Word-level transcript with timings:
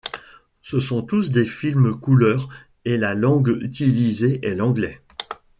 Ce 0.63 0.79
sont 0.79 1.03
tous 1.03 1.29
des 1.29 1.45
films 1.45 1.93
couleurs 1.99 2.49
et 2.85 2.97
la 2.97 3.13
langue 3.13 3.55
utilisée 3.61 4.43
est 4.43 4.55
l'anglais. 4.55 4.99